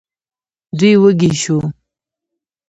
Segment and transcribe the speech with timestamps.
[0.77, 1.59] دوی وږي شوو.